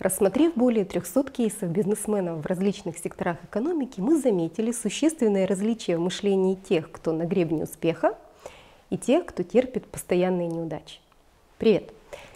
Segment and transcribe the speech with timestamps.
[0.00, 6.56] Рассмотрев более 300 кейсов бизнесменов в различных секторах экономики, мы заметили существенное различие в мышлении
[6.56, 8.18] тех, кто на гребне успеха,
[8.90, 10.98] и тех, кто терпит постоянные неудачи.
[11.58, 11.92] Привет!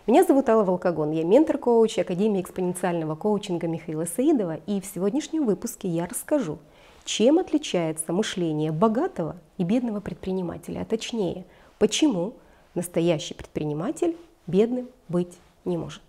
[0.07, 5.89] Меня зовут Алла Волкогон, я ментор-коуч Академии экспоненциального коучинга Михаила Саидова, и в сегодняшнем выпуске
[5.89, 6.59] я расскажу,
[7.05, 11.45] чем отличается мышление богатого и бедного предпринимателя, а точнее,
[11.79, 12.35] почему
[12.75, 14.17] настоящий предприниматель
[14.47, 16.03] бедным быть не может.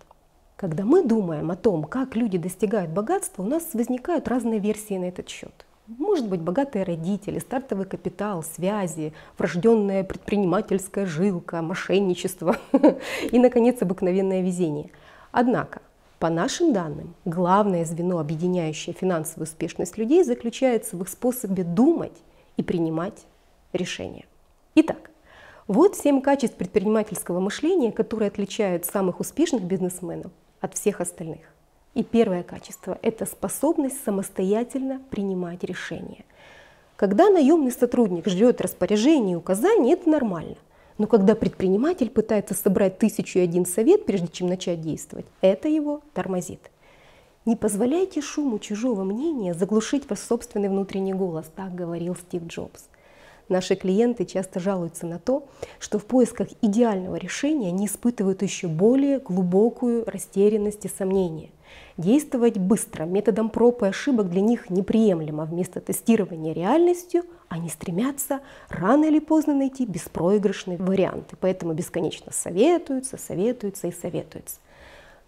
[0.60, 5.06] Когда мы думаем о том, как люди достигают богатства, у нас возникают разные версии на
[5.06, 5.64] этот счет.
[5.86, 12.58] Может быть, богатые родители, стартовый капитал, связи, врожденная предпринимательская жилка, мошенничество
[13.32, 14.90] и, наконец, обыкновенное везение.
[15.32, 15.80] Однако,
[16.18, 22.18] по нашим данным, главное звено, объединяющее финансовую успешность людей, заключается в их способе думать
[22.58, 23.24] и принимать
[23.72, 24.26] решения.
[24.74, 25.10] Итак,
[25.68, 31.40] вот семь качеств предпринимательского мышления, которые отличают самых успешных бизнесменов от всех остальных.
[31.94, 36.24] И первое качество– это способность самостоятельно принимать решения.
[36.96, 40.56] Когда наемный сотрудник ждет распоряжений и указаний, это нормально.
[40.98, 46.02] Но когда предприниматель пытается собрать тысячу и один совет, прежде чем начать действовать, это его
[46.12, 46.70] тормозит.
[47.46, 52.89] Не позволяйте шуму чужого мнения заглушить ваш собственный внутренний голос, так говорил Стив Джобс.
[53.50, 55.48] Наши клиенты часто жалуются на то,
[55.80, 61.50] что в поисках идеального решения они испытывают еще более глубокую растерянность и сомнения.
[61.96, 65.46] Действовать быстро, методом проб и ошибок для них неприемлемо.
[65.46, 71.32] Вместо тестирования реальностью они стремятся рано или поздно найти беспроигрышный вариант.
[71.32, 74.58] И поэтому бесконечно советуются, советуются и советуются.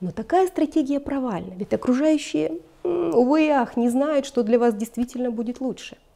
[0.01, 5.33] Но такая стратегия провальна, ведь окружающие, увы и ах, не знают, что для вас действительно
[5.33, 5.97] будет лучше–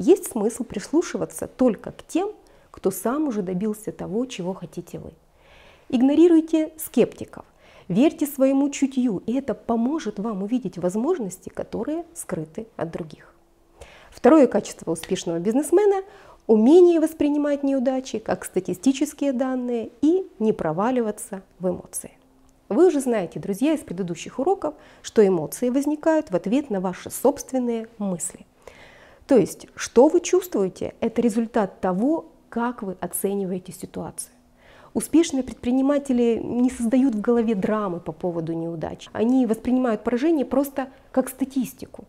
[0.00, 2.32] есть смысл прислушиваться только к тем,
[2.70, 5.12] кто сам уже добился того, чего хотите вы.
[5.88, 7.44] Игнорируйте скептиков,
[7.88, 13.34] верьте своему чутью, и это поможет вам увидеть возможности, которые скрыты от других.
[14.10, 16.02] Второе качество успешного бизнесмена–
[16.46, 22.12] умение воспринимать неудачи как статистические данные и не проваливаться в эмоции.
[22.68, 27.88] Вы уже знаете, друзья, из предыдущих уроков, что эмоции возникают в ответ на ваши собственные
[27.98, 28.46] мысли.
[29.30, 34.32] То есть, что вы чувствуете, это результат того, как вы оцениваете ситуацию.
[34.92, 39.06] Успешные предприниматели не создают в голове драмы по поводу неудач.
[39.12, 42.06] Они воспринимают поражение просто как статистику.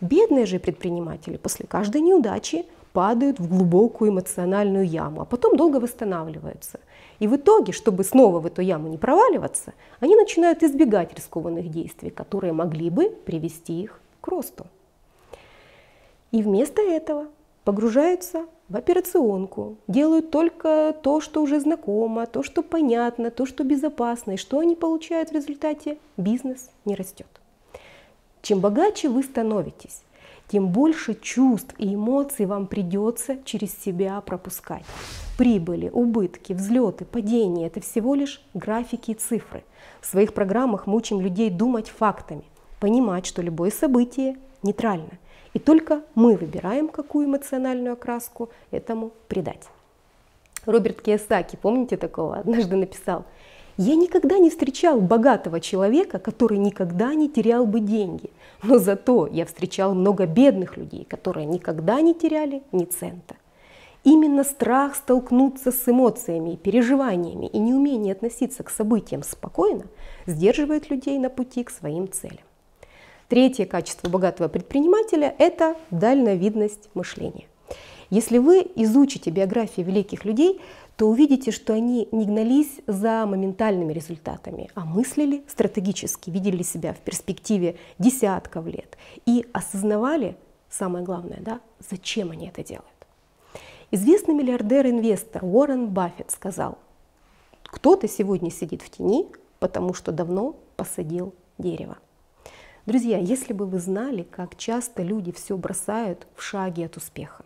[0.00, 2.64] Бедные же предприниматели после каждой неудачи
[2.94, 6.80] падают в глубокую эмоциональную яму, а потом долго восстанавливаются.
[7.18, 12.08] И в итоге, чтобы снова в эту яму не проваливаться, они начинают избегать рискованных действий,
[12.08, 14.64] которые могли бы привести их к росту.
[16.34, 17.28] И вместо этого
[17.62, 24.32] погружаются в операционку, делают только то, что уже знакомо, то, что понятно, то, что безопасно.
[24.32, 25.96] И что они получают в результате?
[26.16, 27.28] Бизнес не растет.
[28.42, 30.02] Чем богаче вы становитесь,
[30.48, 34.82] тем больше чувств и эмоций вам придется через себя пропускать.
[35.38, 39.62] Прибыли, убытки, взлеты, падения– это всего лишь графики и цифры.
[40.00, 42.42] В своих программах мы учим людей думать фактами,
[42.80, 45.20] понимать, что любое событие нейтрально.
[45.54, 49.62] И только мы выбираем, какую эмоциональную окраску этому придать.
[50.66, 53.24] Роберт Кiyosaki, помните такого, однажды написал,
[53.76, 58.30] «Я никогда не встречал богатого человека, который никогда не терял бы деньги,
[58.62, 63.36] но зато я встречал много бедных людей, которые никогда не теряли ни цента».
[64.04, 69.86] Именно страх столкнуться с эмоциями, переживаниями и неумение относиться к событиям спокойно
[70.26, 72.44] сдерживает людей на пути к своим целям.
[73.34, 77.48] Третье качество богатого предпринимателя– это дальновидность мышления.
[78.08, 80.60] Если вы изучите биографии великих людей,
[80.96, 86.98] то увидите, что они не гнались за моментальными результатами, а мыслили стратегически, видели себя в
[86.98, 88.96] перспективе десятков лет
[89.26, 90.36] и осознавали,
[90.70, 92.86] самое главное, да, зачем они это делают.
[93.90, 96.78] Известный миллиардер-инвестор Уоррен Баффет сказал,
[97.64, 99.26] кто-то сегодня сидит в тени,
[99.58, 101.98] потому что давно посадил дерево.
[102.86, 107.42] Друзья, если бы вы знали, как часто люди все бросают в шаге от успеха.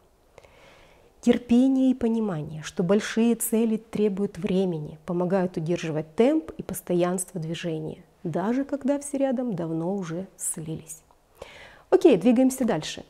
[1.21, 8.65] Терпение и понимание, что большие цели требуют времени, помогают удерживать темп и постоянство движения, даже
[8.65, 11.03] когда все рядом давно уже слились.
[11.91, 13.05] Окей, двигаемся дальше.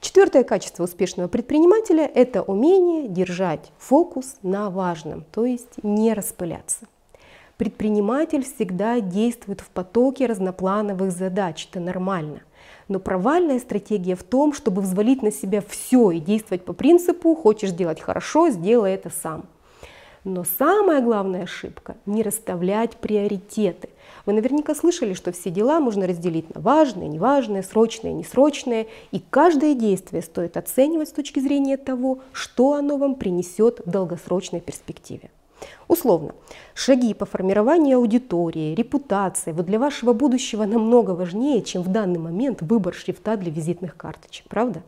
[0.00, 6.86] Четвертое качество успешного предпринимателя– это умение держать фокус на важном, то есть не распыляться.
[7.56, 12.40] Предприниматель всегда действует в потоке разноплановых задач, это нормально.
[12.88, 17.70] Но провальная стратегия в том, чтобы взвалить на себя все и действовать по принципу «хочешь
[17.70, 19.44] делать хорошо, сделай это сам».
[20.24, 23.90] Но самая главная ошибка– не расставлять приоритеты.
[24.26, 29.74] Вы наверняка слышали, что все дела можно разделить на важные, неважные, срочные, несрочные, и каждое
[29.74, 35.30] действие стоит оценивать с точки зрения того, что оно вам принесет в долгосрочной перспективе.
[35.88, 36.34] Условно,
[36.74, 42.62] шаги по формированию аудитории, репутации вот для вашего будущего намного важнее, чем в данный момент
[42.62, 44.82] выбор шрифта для визитных карточек, правда?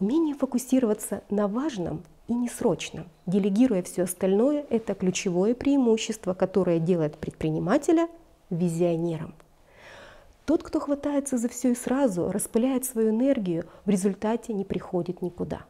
[0.00, 8.08] Умение фокусироваться на важном и несрочном, делегируя все остальное, это ключевое преимущество, которое делает предпринимателя
[8.50, 9.34] визионером.
[10.44, 15.64] Тот, кто хватается за все и сразу, распыляет свою энергию, в результате не приходит никуда.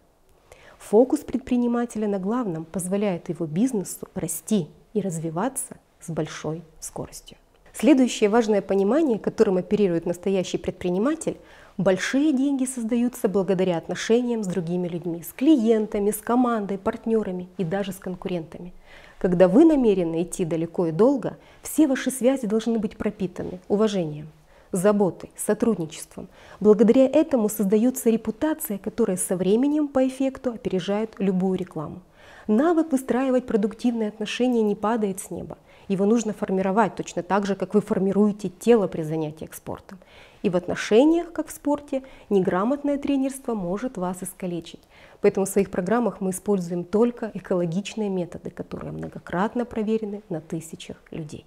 [0.78, 7.36] Фокус предпринимателя на главном позволяет его бизнесу расти и развиваться с большой скоростью.
[7.72, 11.36] Следующее важное понимание, которым оперирует настоящий предприниматель,
[11.78, 17.92] Большие деньги создаются благодаря отношениям с другими людьми, с клиентами, с командой, партнерами и даже
[17.92, 18.72] с конкурентами.
[19.18, 24.28] Когда вы намерены идти далеко и долго, все ваши связи должны быть пропитаны уважением,
[24.72, 26.28] заботой, сотрудничеством.
[26.60, 32.02] Благодаря этому создается репутация, которая со временем по эффекту опережает любую рекламу.
[32.46, 35.58] Навык выстраивать продуктивные отношения не падает с неба.
[35.88, 39.98] Его нужно формировать точно так же, как вы формируете тело при занятиях спортом.
[40.42, 44.80] И в отношениях, как в спорте, неграмотное тренерство может вас искалечить.
[45.20, 51.46] Поэтому в своих программах мы используем только экологичные методы, которые многократно проверены на тысячах людей.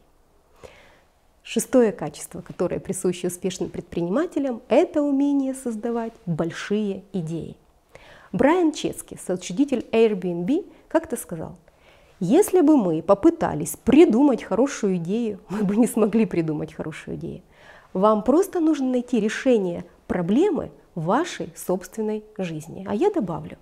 [1.52, 7.58] Шестое качество, которое присуще успешным предпринимателям, это умение создавать большие идеи.
[8.32, 11.56] Брайан Чески, соучредитель Airbnb, как-то сказал,
[12.20, 17.42] если бы мы попытались придумать хорошую идею, мы бы не смогли придумать хорошую идею.
[17.94, 22.86] Вам просто нужно найти решение проблемы вашей собственной жизни.
[22.88, 23.58] А я добавлю,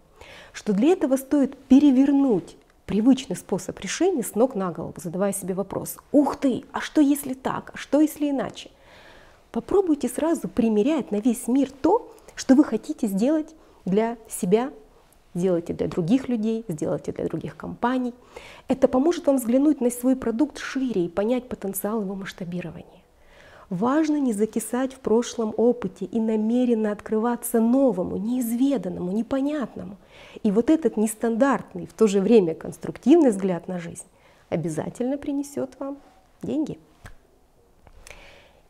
[0.52, 2.58] что для этого стоит перевернуть
[2.88, 7.36] привычный способ решения с ног на голову, задавая себе вопрос, ух ты, а что если
[7.36, 8.72] так, а что если иначе?
[9.52, 13.54] Попробуйте сразу примерять на весь мир то, что вы хотите сделать
[13.86, 14.72] для себя,
[15.36, 18.14] сделайте для других людей, сделайте для других компаний.
[18.68, 23.04] Это поможет вам взглянуть на свой продукт шире и понять потенциал его масштабирования.
[23.70, 29.98] Важно не закисать в прошлом опыте и намеренно открываться новому, неизведанному, непонятному.
[30.44, 34.06] И вот этот нестандартный, в то же время конструктивный взгляд на жизнь
[34.50, 35.98] обязательно принесет вам
[36.42, 36.80] деньги.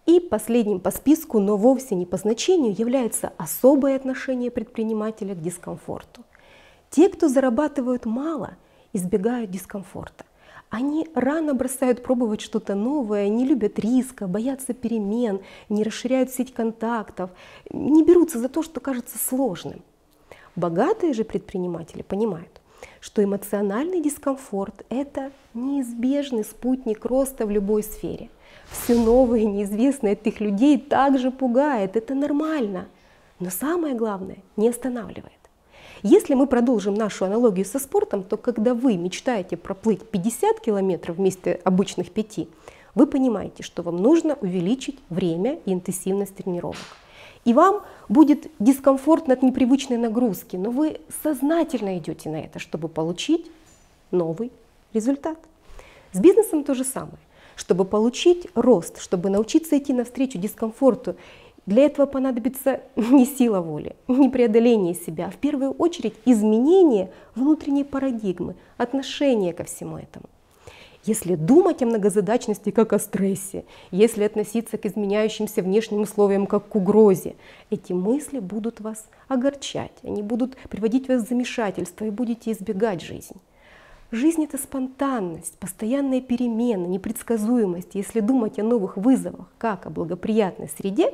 [0.08, 6.24] И последним по списку, но вовсе не по значению, является особое отношение предпринимателя к дискомфорту.
[6.90, 8.56] Те, кто зарабатывают мало,
[8.94, 10.26] избегают дискомфорта.
[10.70, 17.30] Они рано бросают пробовать что-то новое, не любят риска, боятся перемен, не расширяют сеть контактов,
[17.72, 19.82] не берутся за то, что кажется сложным.
[20.58, 22.62] Богатые же предприниматели понимают,
[23.00, 28.30] что эмоциональный дискомфорт– это неизбежный спутник роста в любой сфере.
[28.70, 32.88] Все новое, неизвестное от этих людей также пугает, это нормально.
[33.40, 35.37] Но самое главное– не останавливает.
[36.10, 41.60] Если мы продолжим нашу аналогию со спортом, то когда вы мечтаете проплыть 50 километров вместо
[41.66, 42.48] обычных 5,
[42.96, 46.78] вы понимаете, что вам нужно увеличить время и интенсивность тренировок.
[47.44, 53.52] И вам будет дискомфортно от непривычной нагрузки, но вы сознательно идете на это, чтобы получить
[54.12, 54.54] новый
[54.94, 55.38] результат.
[56.14, 57.20] С бизнесом то же самое.
[57.58, 61.18] Чтобы получить рост, чтобы научиться идти навстречу дискомфорту
[61.68, 67.84] для этого понадобится не сила воли, не преодоление себя, а в первую очередь изменение внутренней
[67.84, 70.26] парадигмы, отношения ко всему этому.
[71.04, 76.76] Если думать о многозадачности как о стрессе, если относиться к изменяющимся внешним условиям как к
[76.76, 77.36] угрозе,
[77.70, 83.36] эти мысли будут вас огорчать, они будут приводить вас в замешательство и будете избегать жизнь.
[84.12, 87.90] Жизнь это спонтанность, постоянные перемены, непредсказуемость.
[87.94, 91.14] Если думать о новых вызовах как о благоприятной среде,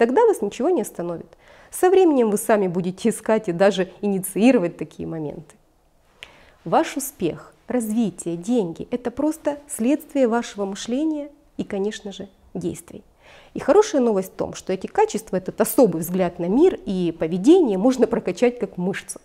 [0.00, 1.26] Тогда вас ничего не остановит.
[1.70, 5.56] Со временем вы сами будете искать и даже инициировать такие моменты.
[6.64, 11.28] Ваш успех, развитие, деньги– это просто следствие вашего мышления
[11.58, 13.04] и, конечно же, действий.
[13.52, 17.76] И хорошая новость в том, что эти качества, этот особый взгляд на мир и поведение
[17.76, 19.20] можно прокачать как мышцу.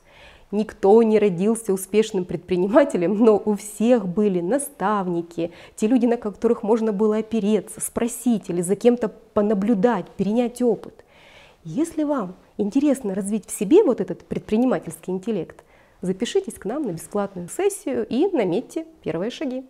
[0.51, 6.93] Никто не родился успешным предпринимателем, но у всех были наставники, те люди, на которых можно
[6.93, 11.03] было опереться, спросить или за кем-то понаблюдать, перенять опыт.
[11.63, 15.63] Если вам интересно развить в себе вот этот предпринимательский интеллект,
[16.01, 19.65] запишитесь к нам на бесплатную сессию и наметьте первые шаги.